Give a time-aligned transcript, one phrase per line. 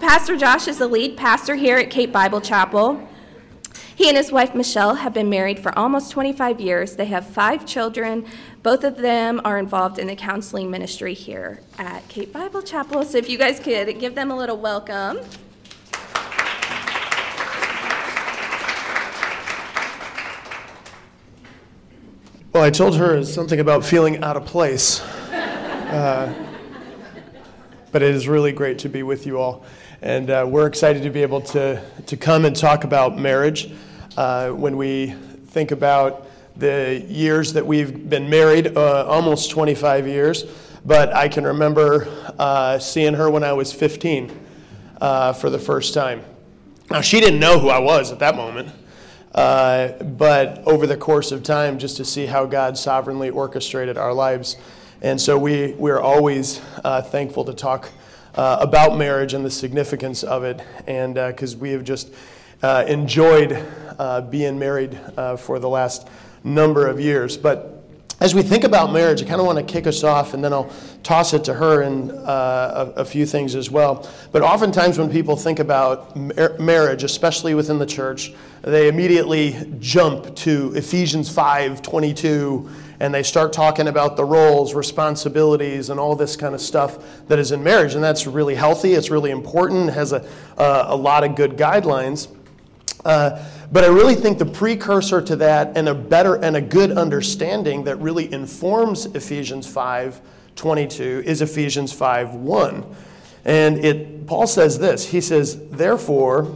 [0.00, 3.06] Pastor Josh is the lead pastor here at Cape Bible Chapel.
[3.94, 6.96] He and his wife Michelle have been married for almost 25 years.
[6.96, 8.24] They have five children.
[8.62, 13.04] Both of them are involved in the counseling ministry here at Cape Bible Chapel.
[13.04, 15.18] So if you guys could give them a little welcome.
[22.54, 25.06] Well, I told her something about feeling out of place.
[25.90, 26.32] Uh,
[27.90, 29.64] but it is really great to be with you all.
[30.02, 33.70] And uh, we're excited to be able to, to come and talk about marriage.
[34.16, 35.08] Uh, when we
[35.48, 36.26] think about
[36.56, 40.44] the years that we've been married, uh, almost 25 years,
[40.86, 44.46] but I can remember uh, seeing her when I was 15
[45.02, 46.24] uh, for the first time.
[46.90, 48.70] Now, she didn't know who I was at that moment.
[49.34, 54.14] Uh, but over the course of time, just to see how God sovereignly orchestrated our
[54.14, 54.56] lives.
[55.02, 56.58] And so we, we're always
[57.10, 57.90] thankful to talk
[58.34, 62.12] uh, about marriage and the significance of it, and because uh, we have just
[62.62, 63.52] uh, enjoyed
[63.98, 64.98] uh, being married
[65.38, 66.08] for the last
[66.44, 67.36] number of years.
[67.36, 67.80] But
[68.20, 70.52] as we think about marriage, I kind of want to kick us off, and then
[70.52, 70.70] I'll
[71.02, 74.06] toss it to her and uh, a, a, few things as well.
[74.30, 80.36] But oftentimes, when people think about mar- marriage, especially within the church, they immediately jump
[80.36, 82.68] to Ephesians 5 22,
[83.00, 86.98] and they start talking about the roles, responsibilities, and all this kind of stuff
[87.28, 87.94] that is in marriage.
[87.94, 90.24] And that's really healthy, it's really important, has a,
[90.58, 92.28] uh, a lot of good guidelines.
[93.02, 96.92] Uh, but I really think the precursor to that and a better and a good
[96.92, 100.20] understanding that really informs Ephesians 5
[100.56, 102.96] 22 is Ephesians 5 1.
[103.46, 106.54] And it, Paul says this He says, Therefore,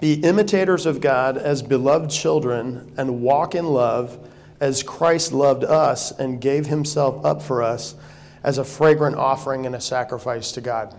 [0.00, 4.18] be imitators of God as beloved children and walk in love
[4.64, 7.94] as Christ loved us and gave himself up for us
[8.42, 10.94] as a fragrant offering and a sacrifice to God.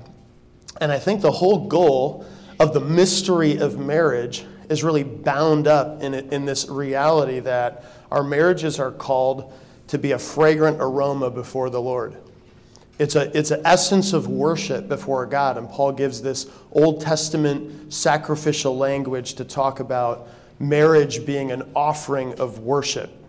[0.79, 2.27] And I think the whole goal
[2.59, 7.83] of the mystery of marriage is really bound up in, it, in this reality that
[8.11, 9.51] our marriages are called
[9.87, 12.15] to be a fragrant aroma before the Lord.
[12.99, 15.57] It's, a, it's an essence of worship before God.
[15.57, 20.27] And Paul gives this Old Testament sacrificial language to talk about
[20.59, 23.23] marriage being an offering of worship.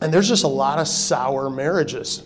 [0.00, 2.24] And there's just a lot of sour marriages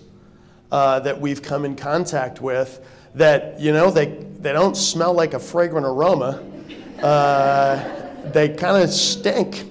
[0.72, 2.84] uh, that we've come in contact with
[3.14, 4.06] that, you know, they,
[4.40, 6.42] they don't smell like a fragrant aroma.
[7.02, 9.64] Uh, they kind of stink.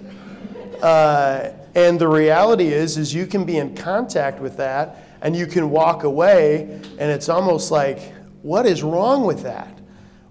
[0.82, 5.48] Uh, and the reality is, is you can be in contact with that and you
[5.48, 6.62] can walk away
[7.00, 9.78] and it's almost like, what is wrong with that?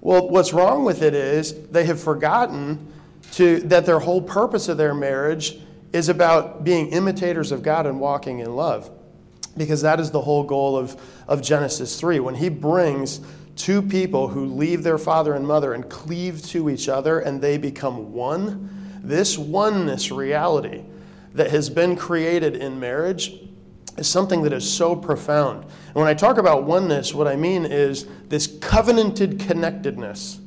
[0.00, 2.92] Well, what's wrong with it is they have forgotten
[3.32, 5.60] to, that their whole purpose of their marriage
[5.96, 8.90] is about being imitators of God and walking in love.
[9.56, 12.20] Because that is the whole goal of, of Genesis 3.
[12.20, 13.20] When he brings
[13.56, 17.56] two people who leave their father and mother and cleave to each other and they
[17.56, 20.84] become one, this oneness reality
[21.32, 23.32] that has been created in marriage
[23.96, 25.62] is something that is so profound.
[25.64, 30.40] And when I talk about oneness, what I mean is this covenanted connectedness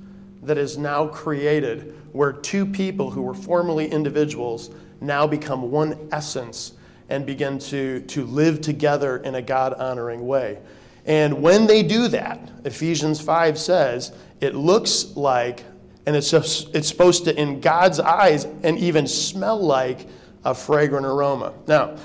[0.43, 4.69] that is now created where two people who were formerly individuals
[5.01, 6.73] now become one essence
[7.09, 10.59] and begin to, to live together in a God honoring way.
[11.05, 14.11] And when they do that, Ephesians 5 says,
[14.41, 15.63] it looks like,
[16.05, 20.07] and it's, just, it's supposed to, in God's eyes, and even smell like
[20.45, 21.53] a fragrant aroma.
[21.67, 21.97] Now,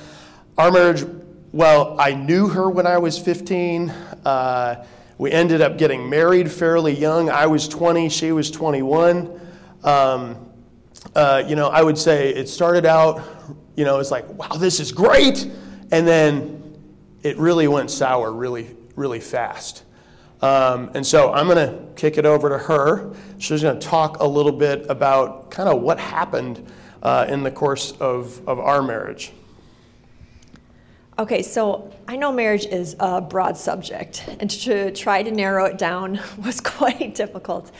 [0.56, 1.04] our marriage,
[1.52, 3.90] well, I knew her when I was 15.
[3.90, 4.86] Uh,
[5.18, 7.30] we ended up getting married fairly young.
[7.30, 9.40] I was 20, she was 21.
[9.84, 10.43] Um,
[11.14, 13.22] uh, you know, I would say it started out,
[13.76, 15.44] you know, it's like, wow, this is great.
[15.90, 16.78] And then
[17.22, 19.84] it really went sour really, really fast.
[20.42, 23.14] Um, and so I'm going to kick it over to her.
[23.38, 26.66] She's going to talk a little bit about kind of what happened
[27.02, 29.32] uh, in the course of, of our marriage.
[31.16, 35.78] Okay, so I know marriage is a broad subject, and to try to narrow it
[35.78, 37.70] down was quite difficult.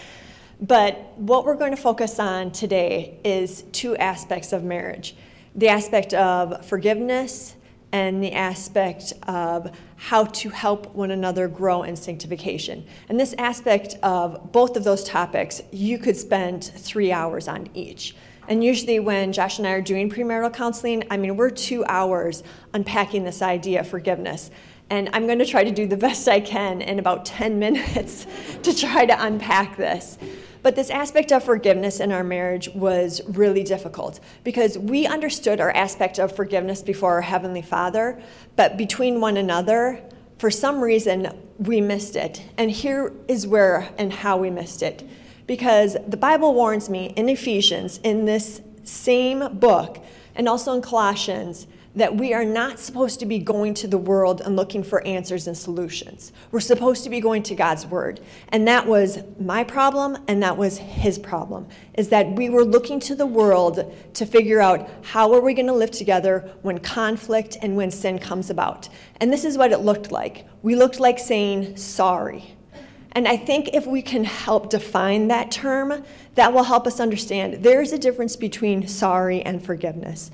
[0.67, 5.15] But what we're going to focus on today is two aspects of marriage
[5.55, 7.55] the aspect of forgiveness
[7.93, 12.85] and the aspect of how to help one another grow in sanctification.
[13.09, 18.17] And this aspect of both of those topics, you could spend three hours on each.
[18.49, 22.43] And usually, when Josh and I are doing premarital counseling, I mean, we're two hours
[22.73, 24.51] unpacking this idea of forgiveness.
[24.91, 28.27] And I'm going to try to do the best I can in about 10 minutes
[28.63, 30.19] to try to unpack this.
[30.65, 35.71] But this aspect of forgiveness in our marriage was really difficult because we understood our
[35.71, 38.21] aspect of forgiveness before our Heavenly Father,
[38.57, 40.01] but between one another,
[40.39, 41.29] for some reason,
[41.59, 42.43] we missed it.
[42.57, 45.07] And here is where and how we missed it.
[45.47, 51.67] because the Bible warns me in Ephesians, in this same book, and also in Colossians,
[51.97, 55.47] that we are not supposed to be going to the world and looking for answers
[55.47, 56.33] and solutions.
[56.51, 58.21] We're supposed to be going to God's word.
[58.49, 62.99] And that was my problem and that was his problem is that we were looking
[62.99, 67.57] to the world to figure out how are we going to live together when conflict
[67.63, 68.89] and when sin comes about.
[69.19, 70.47] And this is what it looked like.
[70.63, 72.57] We looked like saying sorry.
[73.13, 76.03] And I think if we can help define that term,
[76.35, 80.33] that will help us understand there is a difference between sorry and forgiveness.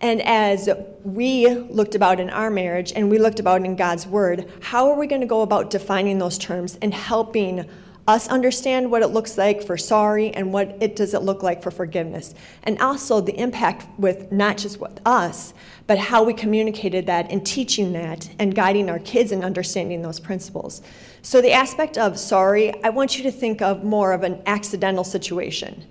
[0.00, 0.68] And as
[1.04, 4.98] we looked about in our marriage and we looked about in God's Word, how are
[4.98, 7.68] we going to go about defining those terms and helping
[8.08, 11.62] us understand what it looks like for sorry and what it does it look like
[11.62, 12.34] for forgiveness?
[12.62, 15.52] And also the impact with not just with us,
[15.86, 20.18] but how we communicated that and teaching that and guiding our kids in understanding those
[20.18, 20.80] principles.
[21.20, 25.04] So the aspect of sorry, I want you to think of more of an accidental
[25.04, 25.84] situation.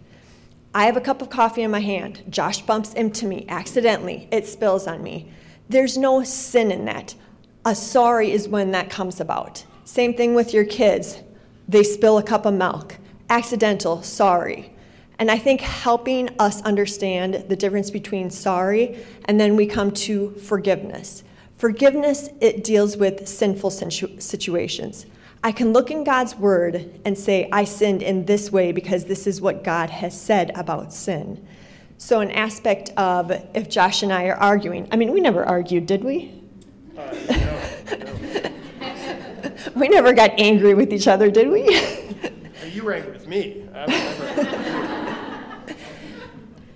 [0.73, 2.21] I have a cup of coffee in my hand.
[2.29, 4.27] Josh bumps into me accidentally.
[4.31, 5.31] It spills on me.
[5.67, 7.15] There's no sin in that.
[7.65, 9.65] A sorry is when that comes about.
[9.83, 11.21] Same thing with your kids.
[11.67, 12.97] They spill a cup of milk.
[13.29, 14.71] Accidental, sorry.
[15.17, 20.31] And I think helping us understand the difference between sorry and then we come to
[20.35, 21.23] forgiveness.
[21.57, 25.07] Forgiveness, it deals with sinful situations.
[25.43, 29.25] I can look in God's word and say, I sinned in this way because this
[29.25, 31.47] is what God has said about sin.
[31.97, 35.85] So, an aspect of if Josh and I are arguing, I mean, we never argued,
[35.85, 36.33] did we?
[36.97, 37.61] Uh, no,
[37.97, 38.11] no.
[39.75, 41.63] we never got angry with each other, did we?
[42.71, 43.67] you were angry with me.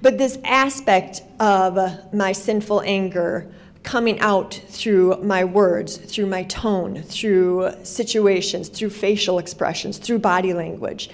[0.02, 3.52] but this aspect of my sinful anger
[3.84, 10.54] coming out through my words, through my tone, through situations, through facial expressions, through body
[10.54, 11.10] language.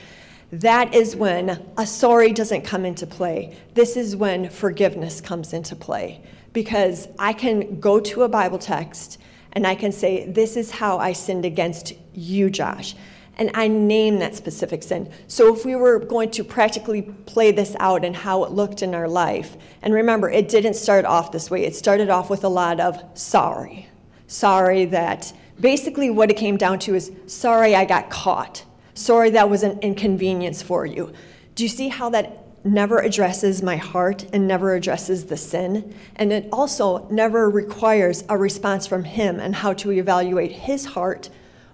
[0.51, 3.57] That is when a sorry doesn't come into play.
[3.73, 6.21] This is when forgiveness comes into play.
[6.53, 9.19] Because I can go to a Bible text
[9.53, 12.95] and I can say, This is how I sinned against you, Josh
[13.39, 15.09] and I name that specific sin.
[15.27, 18.93] So if we were going to practically play this out and how it looked in
[18.93, 21.63] our life, and remember, it didn't start off this way.
[21.63, 23.87] It started off with a lot of sorry.
[24.27, 28.65] Sorry that basically what it came down to is sorry I got caught.
[28.93, 31.13] Sorry that was an inconvenience for you.
[31.55, 35.95] Do you see how that never addresses my heart and never addresses the sin?
[36.17, 41.29] And it also never requires a response from him and how to evaluate his heart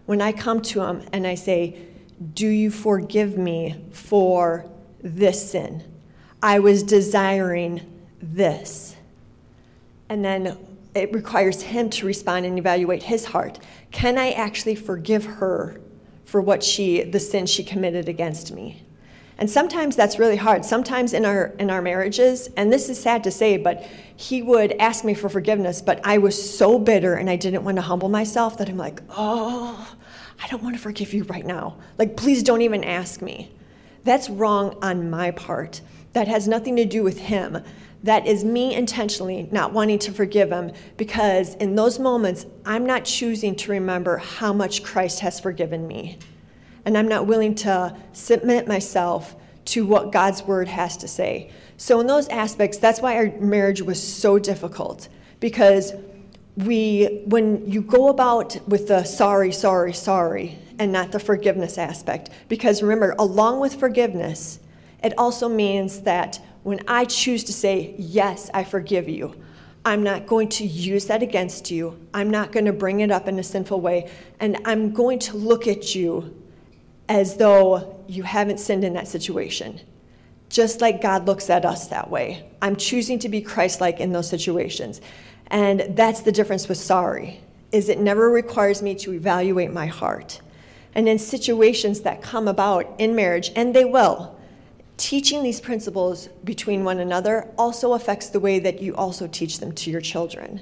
[0.06, 1.78] when I come to him and I say,
[2.34, 4.66] Do you forgive me for
[5.02, 5.84] this sin?
[6.42, 7.82] I was desiring
[8.22, 8.96] this.
[10.10, 10.58] And then
[10.94, 13.60] it requires him to respond and evaluate his heart.
[13.92, 15.82] Can I actually forgive her
[16.24, 18.85] for what she, the sin she committed against me?
[19.38, 20.64] And sometimes that's really hard.
[20.64, 23.84] Sometimes in our in our marriages, and this is sad to say, but
[24.16, 27.76] he would ask me for forgiveness, but I was so bitter and I didn't want
[27.76, 29.94] to humble myself that I'm like, "Oh,
[30.42, 31.76] I don't want to forgive you right now.
[31.98, 33.52] Like please don't even ask me."
[34.06, 35.82] That's wrong on my part.
[36.14, 37.62] That has nothing to do with him.
[38.04, 43.04] That is me intentionally not wanting to forgive him because in those moments, I'm not
[43.04, 46.20] choosing to remember how much Christ has forgiven me
[46.86, 49.36] and I'm not willing to submit myself
[49.66, 51.52] to what God's word has to say.
[51.78, 55.94] So, in those aspects, that's why our marriage was so difficult because
[56.56, 62.30] we, when you go about with the sorry, sorry, sorry, and not the forgiveness aspect,
[62.48, 64.60] because remember, along with forgiveness,
[65.04, 69.36] it also means that when I choose to say, Yes, I forgive you,
[69.86, 72.00] I'm not going to use that against you.
[72.14, 74.10] I'm not going to bring it up in a sinful way.
[74.40, 76.36] And I'm going to look at you
[77.08, 79.80] as though you haven't sinned in that situation.
[80.50, 82.46] Just like God looks at us that way.
[82.62, 85.02] I'm choosing to be Christ-like in those situations.
[85.48, 87.42] And that's the difference with sorry.
[87.72, 90.42] Is it never requires me to evaluate my heart.
[90.94, 94.40] And in situations that come about in marriage, and they will,
[94.98, 99.74] teaching these principles between one another also affects the way that you also teach them
[99.74, 100.62] to your children.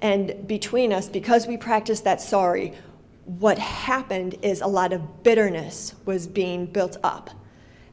[0.00, 2.74] And between us, because we practice that sorry,
[3.24, 7.30] what happened is a lot of bitterness was being built up.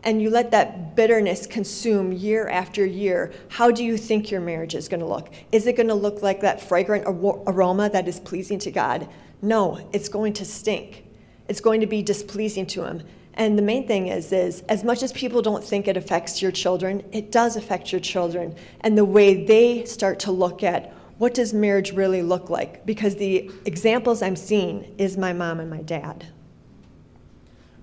[0.03, 3.31] And you let that bitterness consume year after year.
[3.49, 5.31] How do you think your marriage is going to look?
[5.51, 9.07] Is it going to look like that fragrant aroma that is pleasing to God?
[9.41, 11.05] No, it's going to stink.
[11.47, 13.03] It's going to be displeasing to Him.
[13.35, 16.51] And the main thing is, is as much as people don't think it affects your
[16.51, 21.35] children, it does affect your children and the way they start to look at what
[21.35, 22.83] does marriage really look like?
[22.83, 26.25] Because the examples I'm seeing is my mom and my dad.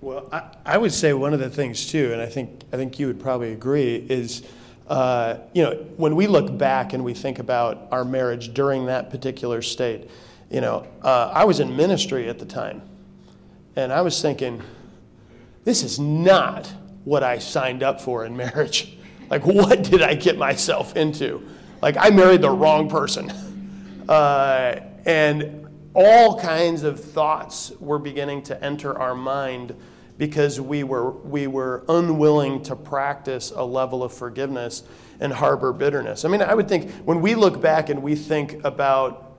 [0.01, 2.99] Well, I, I would say one of the things too, and I think I think
[2.99, 4.43] you would probably agree, is
[4.89, 9.09] uh, you know when we look back and we think about our marriage during that
[9.09, 10.09] particular state,
[10.51, 12.81] you know, uh, I was in ministry at the time,
[13.77, 14.61] and I was thinking,
[15.63, 16.67] this is not
[17.05, 18.97] what I signed up for in marriage.
[19.29, 21.47] Like, what did I get myself into?
[21.81, 23.29] Like, I married the wrong person.
[24.09, 29.75] Uh, and all kinds of thoughts were beginning to enter our mind
[30.17, 34.83] because we were, we were unwilling to practice a level of forgiveness
[35.21, 36.25] and harbor bitterness.
[36.25, 39.37] I mean, I would think when we look back and we think about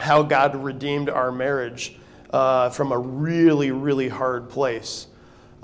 [0.00, 1.96] how God redeemed our marriage
[2.30, 5.06] uh, from a really, really hard place,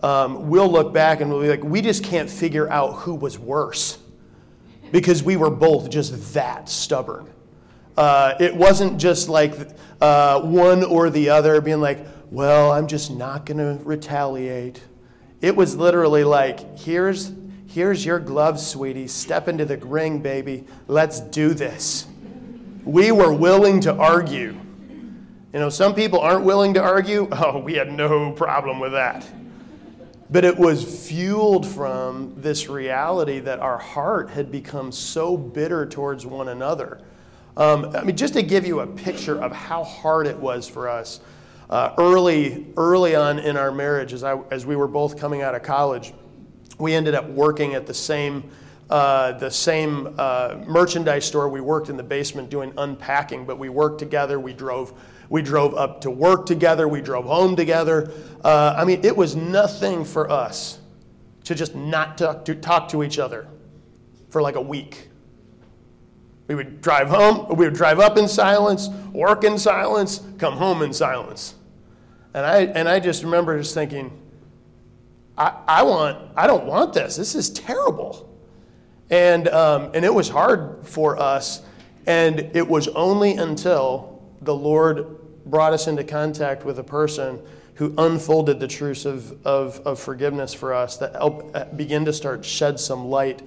[0.03, 3.39] um, we'll look back and we'll be like, we just can't figure out who was
[3.39, 3.99] worse
[4.95, 7.29] because we were both just that stubborn.
[7.97, 9.53] Uh, it wasn't just like
[10.01, 11.99] uh, one or the other being like,
[12.31, 14.81] well, I'm just not going to retaliate.
[15.41, 17.33] It was literally like, here's,
[17.67, 19.09] here's your gloves, sweetie.
[19.09, 20.65] Step into the ring, baby.
[20.87, 22.07] Let's do this.
[22.85, 24.57] We were willing to argue.
[25.53, 27.29] You know, some people aren't willing to argue.
[27.33, 29.27] Oh, we had no problem with that.
[30.31, 36.25] But it was fueled from this reality that our heart had become so bitter towards
[36.25, 37.01] one another.
[37.57, 40.89] Um, I mean, just to give you a picture of how hard it was for
[40.89, 41.21] us
[41.71, 45.55] uh, early, early on in our marriage, as, I, as we were both coming out
[45.55, 46.13] of college,
[46.79, 48.51] we ended up working at the same,
[48.91, 51.49] uh, the same uh, merchandise store.
[51.49, 54.41] We worked in the basement doing unpacking, but we worked together.
[54.41, 56.87] We drove, we drove up to work together.
[56.87, 58.13] We drove home together.
[58.43, 60.79] Uh, I mean, it was nothing for us
[61.45, 63.47] to just not talk to, talk to each other
[64.31, 65.09] for like a week.
[66.47, 70.83] We would drive home, we would drive up in silence, work in silence, come home
[70.83, 71.55] in silence.
[72.35, 74.11] And I, and I just remember just thinking,
[75.39, 77.17] I, I, want, I don't want this.
[77.17, 78.29] This is terrible.
[79.09, 81.63] And, um, and it was hard for us.
[82.07, 84.14] And it was only until
[84.45, 87.41] the Lord brought us into contact with a person
[87.75, 92.13] who unfolded the truths of, of, of forgiveness for us that helped uh, begin to
[92.13, 93.43] start shed some light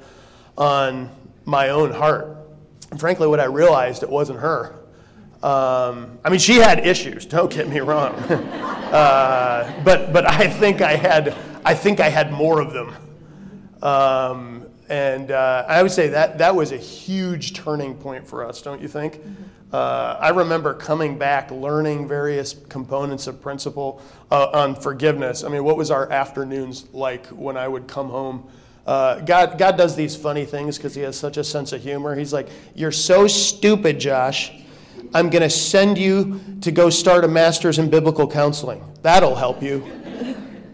[0.58, 1.10] on
[1.46, 2.38] my own heart
[2.92, 4.74] and frankly, what I realized, it wasn't her.
[5.44, 7.26] Um, I mean, she had issues.
[7.26, 12.32] Don't get me wrong, uh, but but I think I had I think I had
[12.32, 17.96] more of them, um, and uh, I would say that that was a huge turning
[17.96, 18.62] point for us.
[18.62, 19.22] Don't you think?
[19.72, 25.44] Uh, I remember coming back, learning various components of principle uh, on forgiveness.
[25.44, 28.50] I mean, what was our afternoons like when I would come home?
[28.86, 32.16] Uh, God, God does these funny things because he has such a sense of humor.
[32.16, 34.54] He's like, You're so stupid, Josh.
[35.14, 38.82] I'm going to send you to go start a master's in biblical counseling.
[39.02, 39.86] That'll help you.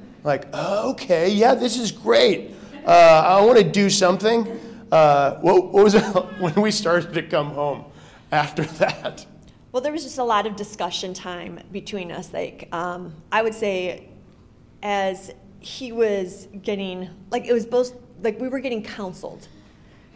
[0.23, 2.51] like, okay, yeah, this is great.
[2.85, 4.59] Uh, I want to do something.
[4.91, 6.01] Uh, what, what was it
[6.39, 7.85] when we started to come home
[8.33, 9.25] after that?
[9.71, 12.33] Well, there was just a lot of discussion time between us.
[12.33, 14.09] Like, um, I would say,
[14.81, 19.47] as he was getting, like, it was both like we were getting counseled,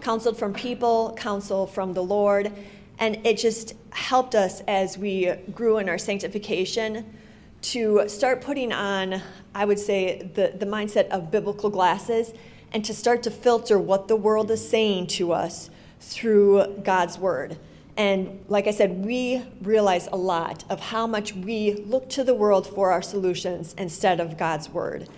[0.02, 2.52] counseled from people, counsel from the Lord,
[3.00, 7.14] and it just helped us as we grew in our sanctification
[7.62, 9.22] to start putting on,
[9.54, 12.34] I would say, the, the mindset of biblical glasses
[12.72, 15.70] and to start to filter what the world is saying to us
[16.00, 17.58] through God's word.
[17.98, 22.36] And like I said, we realize a lot of how much we look to the
[22.36, 25.10] world for our solutions instead of God's word.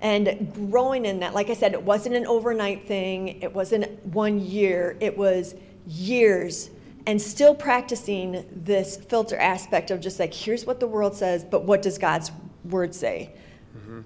[0.00, 3.42] And growing in that like i said it wasn't an overnight thing.
[3.42, 4.96] It wasn't one year.
[5.00, 5.54] It was
[5.86, 6.70] years
[7.06, 11.64] and still practicing this filter aspect of just like here's what the world says but
[11.64, 12.30] what does god's
[12.64, 13.34] word say?
[13.76, 14.00] Mm-hmm.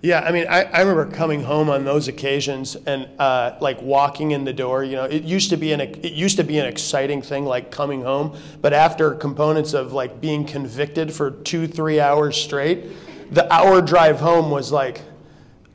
[0.00, 4.30] Yeah i mean I, I remember coming home on those occasions and uh, like walking
[4.30, 6.66] in the door you know it used to be an it used to be an
[6.66, 11.98] exciting thing like coming home but after components of like being convicted for two three
[11.98, 12.86] hours straight
[13.30, 15.02] the hour drive home was like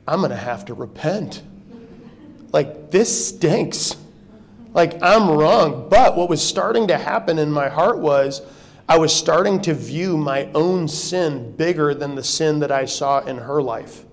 [0.06, 1.42] I'm to have to repent.
[2.52, 3.96] Like, this stinks.
[4.72, 5.88] Like, I'm wrong.
[5.88, 8.42] But what was starting to happen in my heart was
[8.88, 13.20] I was starting to view my own sin bigger than the sin that I saw
[13.20, 14.04] in her life.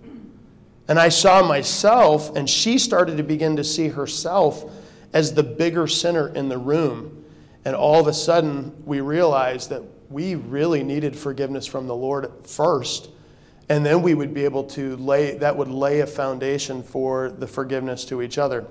[0.91, 4.69] And I saw myself, and she started to begin to see herself
[5.13, 7.24] as the bigger sinner in the room.
[7.63, 12.29] And all of a sudden, we realized that we really needed forgiveness from the Lord
[12.43, 13.07] first
[13.69, 17.48] and then we would be able to lay, that would lay a foundation for the
[17.48, 18.67] forgiveness to each other.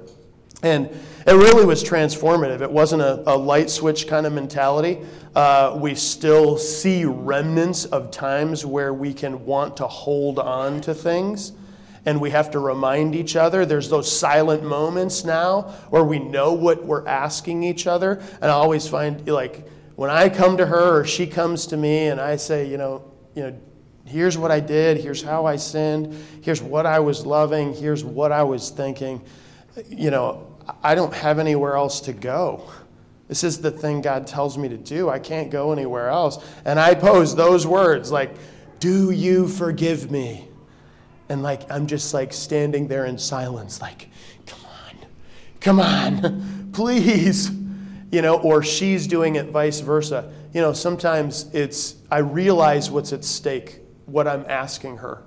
[0.62, 0.90] And
[1.26, 2.60] it really was transformative.
[2.60, 4.98] It wasn't a, a light switch kind of mentality.
[5.34, 10.92] Uh, we still see remnants of times where we can want to hold on to
[10.92, 11.52] things
[12.06, 13.66] and we have to remind each other.
[13.66, 18.22] There's those silent moments now where we know what we're asking each other.
[18.40, 19.66] And I always find like
[19.96, 23.04] when I come to her or she comes to me and I say, you know,
[23.34, 23.60] you know,
[24.06, 28.32] here's what I did, here's how I sinned, here's what I was loving, here's what
[28.32, 29.22] I was thinking.
[29.88, 32.70] You know, I don't have anywhere else to go.
[33.28, 35.08] This is the thing God tells me to do.
[35.08, 36.44] I can't go anywhere else.
[36.64, 38.34] And I pose those words like,
[38.80, 40.49] Do you forgive me?
[41.30, 44.08] And like, I'm just like standing there in silence, like,
[44.46, 45.06] Come on,
[45.60, 47.50] come on, please.
[48.10, 50.32] You know, or she's doing it vice versa.
[50.52, 55.22] You know, sometimes it's, I realize what's at stake, what I'm asking her.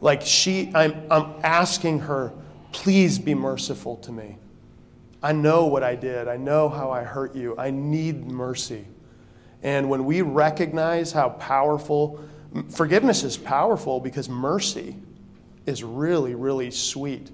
[0.00, 2.32] Like, she, I'm, I'm asking her,
[2.70, 4.36] please be merciful to me.
[5.20, 6.28] I know what I did.
[6.28, 7.56] I know how I hurt you.
[7.58, 8.86] I need mercy.
[9.64, 12.20] And when we recognize how powerful,
[12.68, 14.96] forgiveness is powerful because mercy
[15.66, 17.30] is really, really sweet.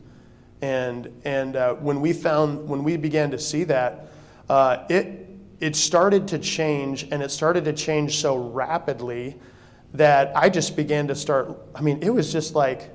[0.62, 4.08] And, and uh, when we found, when we began to see that,
[4.48, 5.28] uh, it,
[5.60, 9.38] it started to change and it started to change so rapidly
[9.94, 12.90] that I just began to start, I mean, it was just like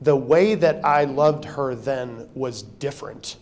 [0.00, 3.36] the way that I loved her then was different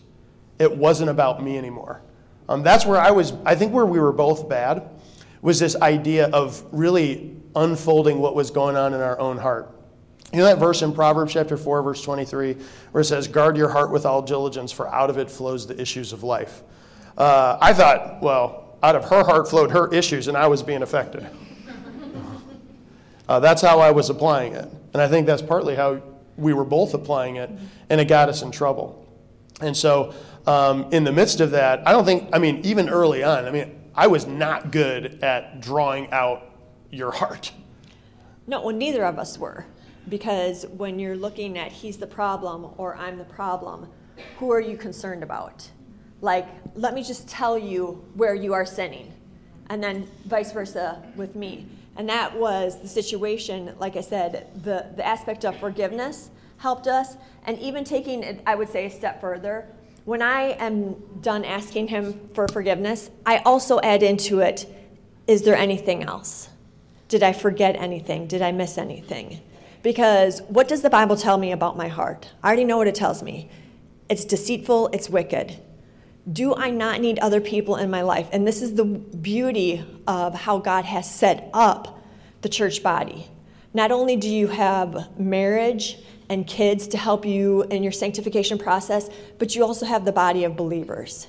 [0.61, 2.01] it wasn't about me anymore.
[2.47, 4.91] Um, that's where I was, I think where we were both bad
[5.41, 9.75] was this idea of really unfolding what was going on in our own heart.
[10.31, 12.55] You know that verse in Proverbs chapter 4, verse 23,
[12.91, 15.79] where it says, Guard your heart with all diligence, for out of it flows the
[15.79, 16.63] issues of life.
[17.17, 20.83] Uh, I thought, well, out of her heart flowed her issues, and I was being
[20.83, 21.27] affected.
[23.27, 24.69] uh, that's how I was applying it.
[24.93, 26.01] And I think that's partly how
[26.37, 27.49] we were both applying it,
[27.89, 29.05] and it got us in trouble.
[29.59, 30.13] And so
[30.47, 33.51] um, in the midst of that, I don't think, I mean, even early on, I
[33.51, 36.50] mean, I was not good at drawing out
[36.91, 37.51] your heart.
[38.47, 39.65] No, well, neither of us were.
[40.09, 43.87] Because when you're looking at he's the problem or I'm the problem,
[44.39, 45.69] who are you concerned about?
[46.21, 49.13] Like, let me just tell you where you are sinning.
[49.69, 51.67] And then vice versa with me.
[51.95, 57.15] And that was the situation, like I said, the, the aspect of forgiveness helped us.
[57.45, 59.67] And even taking it, I would say, a step further,
[60.05, 64.67] when I am done asking Him for forgiveness, I also add into it
[65.27, 66.49] is there anything else?
[67.11, 68.25] Did I forget anything?
[68.25, 69.41] Did I miss anything?
[69.83, 72.31] Because what does the Bible tell me about my heart?
[72.41, 73.49] I already know what it tells me
[74.07, 75.57] it's deceitful, it's wicked.
[76.31, 78.29] Do I not need other people in my life?
[78.31, 82.01] And this is the beauty of how God has set up
[82.43, 83.27] the church body.
[83.73, 85.97] Not only do you have marriage
[86.29, 90.45] and kids to help you in your sanctification process, but you also have the body
[90.45, 91.27] of believers.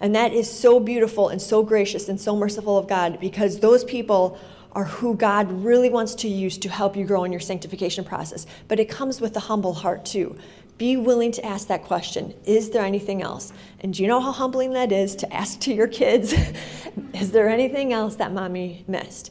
[0.00, 3.84] And that is so beautiful and so gracious and so merciful of God because those
[3.84, 4.36] people
[4.72, 8.46] are who God really wants to use to help you grow in your sanctification process.
[8.68, 10.36] But it comes with a humble heart too.
[10.78, 13.52] Be willing to ask that question Is there anything else?
[13.80, 16.34] And do you know how humbling that is to ask to your kids?
[17.14, 19.30] is there anything else that mommy missed?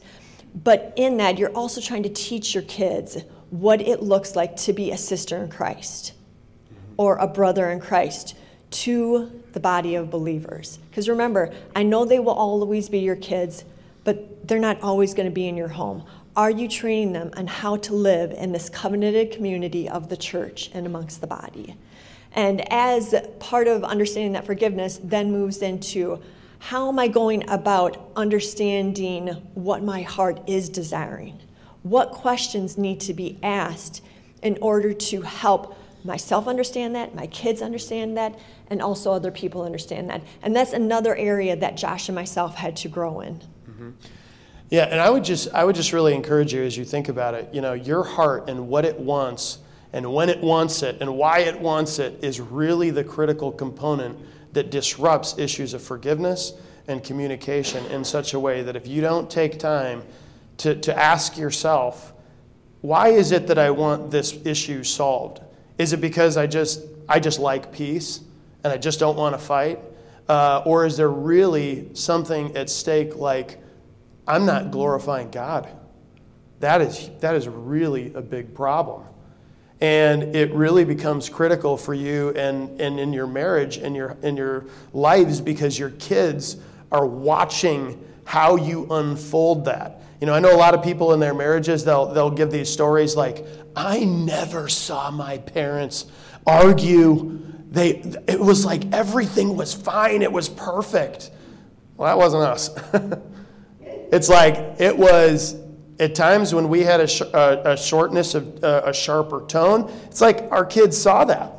[0.54, 3.18] But in that, you're also trying to teach your kids
[3.50, 6.12] what it looks like to be a sister in Christ
[6.96, 8.36] or a brother in Christ
[8.70, 10.78] to the body of believers.
[10.90, 13.64] Because remember, I know they will always be your kids,
[14.04, 16.04] but they're not always going to be in your home.
[16.34, 20.70] Are you training them on how to live in this covenanted community of the church
[20.72, 21.76] and amongst the body?
[22.32, 26.20] And as part of understanding that forgiveness, then moves into
[26.58, 31.38] how am I going about understanding what my heart is desiring?
[31.82, 34.02] what questions need to be asked
[34.42, 38.36] in order to help myself understand that, my kids understand that,
[38.68, 40.22] and also other people understand that.
[40.42, 43.40] And that's another area that Josh and myself had to grow in.
[43.82, 44.08] Mm-hmm.
[44.70, 47.34] Yeah, and I would just I would just really encourage you as you think about
[47.34, 47.52] it.
[47.52, 49.58] You know, your heart and what it wants
[49.92, 54.18] and when it wants it and why it wants it is really the critical component
[54.54, 56.54] that disrupts issues of forgiveness
[56.88, 60.02] and communication in such a way that if you don't take time
[60.58, 62.12] to, to ask yourself,
[62.80, 65.40] why is it that I want this issue solved?
[65.78, 68.20] Is it because I just, I just like peace
[68.64, 69.78] and I just don't want to fight?
[70.28, 73.61] Uh, or is there really something at stake like
[74.32, 75.68] I'm not glorifying God?
[76.60, 79.04] That is, that is really a big problem.
[79.82, 84.38] And it really becomes critical for you and, and in your marriage and your, in
[84.38, 84.64] your
[84.94, 86.56] lives because your kids
[86.90, 90.00] are watching how you unfold that.
[90.18, 92.70] You know, I know a lot of people in their marriages, they'll, they'll give these
[92.70, 93.44] stories like,
[93.76, 96.06] I never saw my parents
[96.46, 97.38] argue.
[97.70, 97.96] They,
[98.28, 101.30] it was like everything was fine, it was perfect.
[101.98, 102.70] Well, that wasn't us.
[104.12, 105.56] it's like it was
[105.98, 109.90] at times when we had a, sh- a, a shortness of uh, a sharper tone,
[110.06, 111.52] it's like our kids saw that.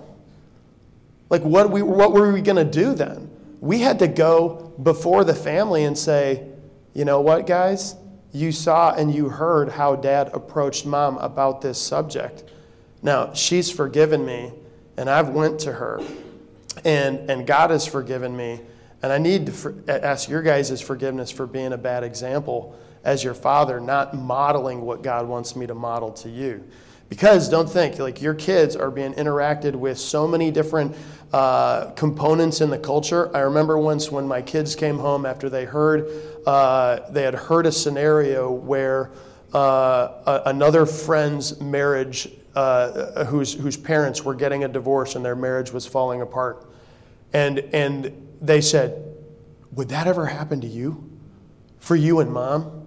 [1.29, 3.29] Like, what, we, what were we going to do then?
[3.59, 6.47] We had to go before the family and say,
[6.93, 7.95] you know what, guys?
[8.33, 12.43] You saw and you heard how dad approached mom about this subject.
[13.01, 14.51] Now, she's forgiven me,
[14.97, 16.01] and I've went to her,
[16.83, 18.59] and, and God has forgiven me.
[19.03, 23.21] And I need to for, ask your guys' forgiveness for being a bad example as
[23.21, 26.63] your father, not modeling what God wants me to model to you.
[27.09, 30.95] Because don't think, like your kids are being interacted with so many different
[31.33, 33.29] uh, components in the culture.
[33.35, 36.09] I remember once when my kids came home after they heard,
[36.47, 39.11] uh, they had heard a scenario where
[39.53, 45.71] uh, another friend's marriage, uh, whose, whose parents were getting a divorce and their marriage
[45.71, 46.65] was falling apart.
[47.33, 49.01] And, and they said,
[49.71, 51.09] Would that ever happen to you?
[51.79, 52.85] For you and mom?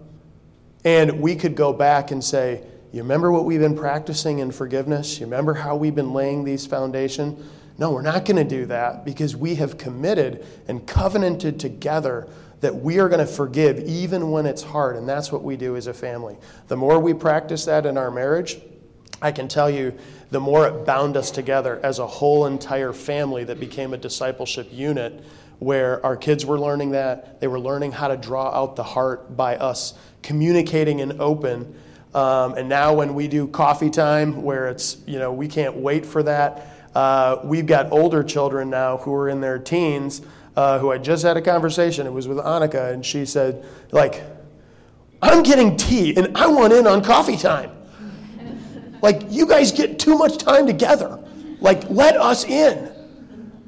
[0.84, 5.18] And we could go back and say, You remember what we've been practicing in forgiveness?
[5.18, 7.42] You remember how we've been laying these foundations?
[7.78, 12.28] No, we're not going to do that because we have committed and covenanted together
[12.60, 14.96] that we are going to forgive even when it's hard.
[14.96, 16.36] And that's what we do as a family.
[16.68, 18.56] The more we practice that in our marriage,
[19.20, 19.96] I can tell you,
[20.30, 24.68] the more it bound us together as a whole entire family that became a discipleship
[24.70, 25.22] unit
[25.58, 27.40] where our kids were learning that.
[27.40, 31.74] They were learning how to draw out the heart by us communicating and open.
[32.14, 36.06] Um, and now, when we do coffee time, where it's, you know, we can't wait
[36.06, 40.22] for that, uh, we've got older children now who are in their teens
[40.56, 42.06] uh, who I just had a conversation.
[42.06, 44.22] It was with Annika, and she said, like,
[45.20, 47.70] I'm getting tea and I want in on coffee time.
[49.02, 51.22] like, you guys get too much time together.
[51.60, 52.92] Like, let us in.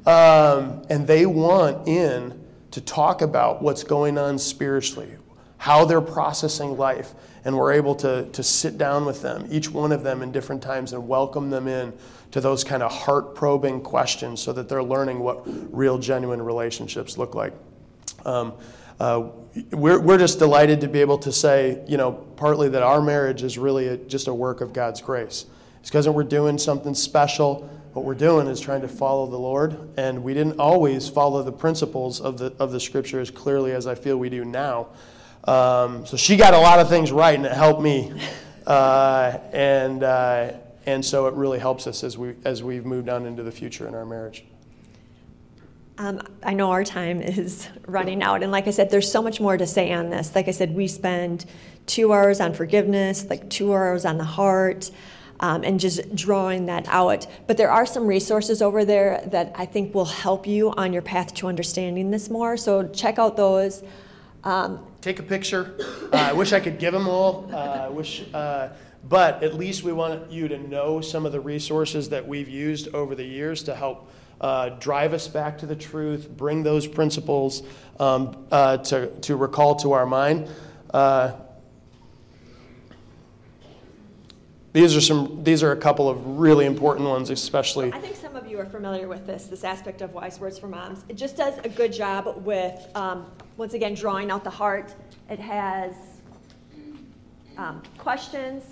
[0.09, 5.11] Um, and they want in to talk about what's going on spiritually,
[5.59, 7.13] how they're processing life.
[7.45, 10.63] And we're able to, to sit down with them, each one of them in different
[10.63, 11.93] times, and welcome them in
[12.31, 17.19] to those kind of heart probing questions so that they're learning what real, genuine relationships
[17.19, 17.53] look like.
[18.25, 18.53] Um,
[18.99, 19.29] uh,
[19.71, 23.43] we're, we're just delighted to be able to say, you know, partly that our marriage
[23.43, 25.45] is really a, just a work of God's grace.
[25.81, 27.69] It's because we're doing something special
[27.99, 31.51] what we're doing is trying to follow the Lord, and we didn't always follow the
[31.51, 34.87] principles of the, of the scripture as clearly as I feel we do now.
[35.43, 38.13] Um, so she got a lot of things right, and it helped me.
[38.65, 40.53] Uh, and, uh,
[40.85, 43.85] and so it really helps us as, we, as we've moved on into the future
[43.85, 44.45] in our marriage.
[45.97, 49.41] Um, I know our time is running out, and like I said, there's so much
[49.41, 50.33] more to say on this.
[50.35, 51.45] Like I said, we spend
[51.85, 54.89] two hours on forgiveness, like two hours on the heart
[55.39, 57.27] um, and just drawing that out.
[57.47, 61.01] But there are some resources over there that I think will help you on your
[61.01, 62.57] path to understanding this more.
[62.57, 63.83] So check out those.
[64.43, 65.75] Um, Take a picture.
[66.11, 67.49] Uh, I wish I could give them all.
[67.51, 68.23] Uh, I wish.
[68.33, 68.69] Uh,
[69.07, 72.93] but at least we want you to know some of the resources that we've used
[72.93, 77.63] over the years to help uh, drive us back to the truth, bring those principles
[77.99, 80.49] um, uh, to, to recall to our mind.
[80.93, 81.33] Uh,
[84.71, 85.43] These are some.
[85.43, 87.91] These are a couple of really important ones, especially.
[87.91, 89.45] I think some of you are familiar with this.
[89.45, 91.03] This aspect of wise words for moms.
[91.09, 93.25] It just does a good job with, um,
[93.57, 94.93] once again, drawing out the heart.
[95.29, 95.93] It has
[97.57, 98.63] um, questions.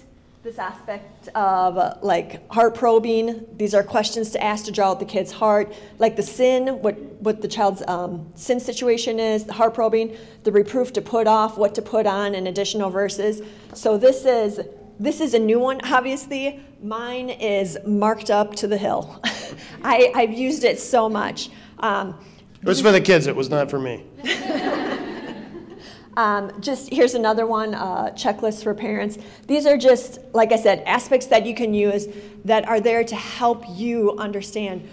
[0.44, 3.48] This aspect of uh, like heart probing.
[3.54, 6.96] These are questions to ask to draw out the kid's heart, like the sin, what
[7.20, 11.58] what the child's um, sin situation is, the heart probing, the reproof to put off,
[11.58, 13.42] what to put on, and additional verses.
[13.74, 14.62] So this is
[15.00, 16.60] this is a new one, obviously.
[16.82, 19.20] Mine is marked up to the hill.
[19.84, 21.50] I, I've used it so much.
[21.80, 22.18] Um,
[22.62, 24.04] it was for the kids, it was not for me.
[26.18, 29.20] um, just here's another one uh, checklist for parents.
[29.46, 32.08] These are just, like I said, aspects that you can use
[32.46, 34.90] that are there to help you understand.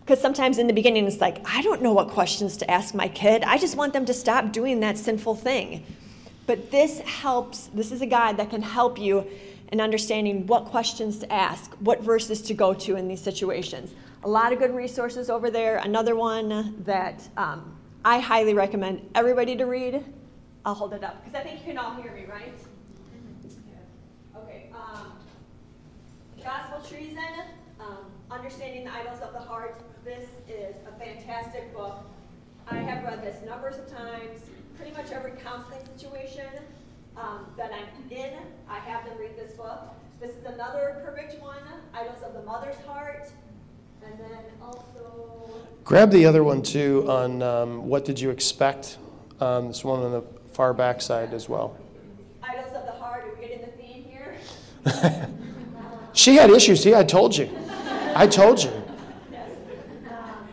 [0.00, 3.08] Because sometimes in the beginning, it's like, I don't know what questions to ask my
[3.08, 3.42] kid.
[3.44, 5.84] I just want them to stop doing that sinful thing.
[6.46, 9.26] But this helps, this is a guide that can help you
[9.72, 13.92] in understanding what questions to ask, what verses to go to in these situations.
[14.22, 15.78] A lot of good resources over there.
[15.78, 20.04] Another one that um, I highly recommend everybody to read.
[20.64, 22.52] I'll hold it up because I think you can all hear me, right?
[24.36, 24.70] Okay.
[24.74, 25.12] Um,
[26.42, 27.42] Gospel Treason,
[27.80, 27.98] um,
[28.30, 29.80] Understanding the Idols of the Heart.
[30.04, 31.98] This is a fantastic book.
[32.68, 34.40] I have read this numbers of times
[34.76, 36.46] pretty much every counseling situation
[37.16, 38.34] um, that I'm in,
[38.68, 39.80] I have them read this book.
[40.20, 41.62] This is another perfect one,
[41.94, 43.28] Idols of the Mother's Heart.
[44.04, 45.66] And then also.
[45.84, 48.98] Grab the other one too on um, what did you expect?
[49.40, 51.76] Um, this one on the far back side as well.
[52.42, 55.28] Idols of the Heart, are we getting the theme here?
[56.12, 56.82] she had issues.
[56.82, 57.50] See, I told you.
[58.14, 58.70] I told you.
[59.30, 59.50] Yes.
[60.08, 60.48] Um,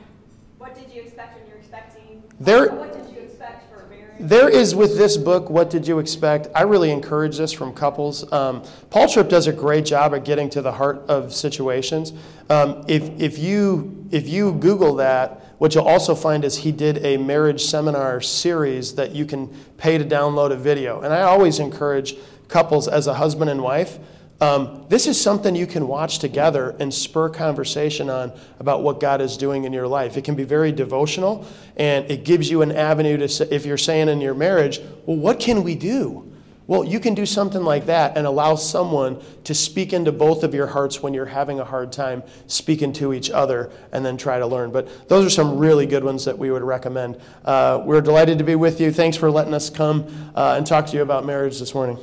[0.58, 2.24] what did you expect when you're expecting?
[2.40, 4.13] There, what did you expect for marriage?
[4.24, 6.48] There is with this book, What Did You Expect?
[6.56, 8.32] I really encourage this from couples.
[8.32, 12.14] Um, Paul Tripp does a great job at getting to the heart of situations.
[12.50, 17.06] Um, if, if, you, if you Google that, what you'll also find is he did
[17.06, 21.02] a marriage seminar series that you can pay to download a video.
[21.02, 22.16] And I always encourage
[22.48, 24.00] couples as a husband and wife
[24.44, 29.22] um, this is something you can watch together and spur conversation on about what God
[29.22, 30.18] is doing in your life.
[30.18, 33.78] It can be very devotional, and it gives you an avenue to, say, if you're
[33.78, 36.30] saying in your marriage, well, what can we do?
[36.68, 40.54] Well, you can do something like that and allow someone to speak into both of
[40.54, 44.40] your hearts when you're having a hard time speaking to each other and then try
[44.40, 44.72] to learn.
[44.72, 47.18] But those are some really good ones that we would recommend.
[47.46, 48.92] Uh, we're delighted to be with you.
[48.92, 51.98] Thanks for letting us come uh, and talk to you about marriage this morning.